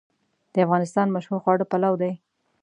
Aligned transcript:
د 0.53 0.55
افغانستان 0.65 1.07
مشهور 1.15 1.39
خواړه 1.43 1.65
پلو 1.71 1.93
دی 2.01 2.13